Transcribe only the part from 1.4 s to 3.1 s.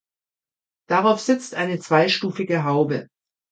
eine zweistufige Haube.